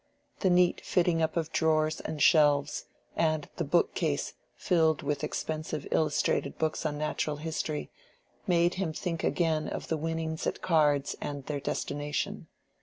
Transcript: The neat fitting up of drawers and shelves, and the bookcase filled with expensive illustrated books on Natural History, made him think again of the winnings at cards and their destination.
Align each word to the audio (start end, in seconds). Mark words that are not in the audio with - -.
The 0.39 0.49
neat 0.49 0.81
fitting 0.83 1.21
up 1.21 1.37
of 1.37 1.51
drawers 1.51 1.99
and 1.99 2.19
shelves, 2.19 2.85
and 3.15 3.47
the 3.57 3.63
bookcase 3.63 4.33
filled 4.55 5.03
with 5.03 5.23
expensive 5.23 5.87
illustrated 5.91 6.57
books 6.57 6.87
on 6.87 6.97
Natural 6.97 7.35
History, 7.35 7.91
made 8.47 8.73
him 8.81 8.93
think 8.93 9.23
again 9.23 9.67
of 9.67 9.89
the 9.89 9.97
winnings 9.97 10.47
at 10.47 10.59
cards 10.59 11.15
and 11.21 11.45
their 11.45 11.59
destination. 11.59 12.47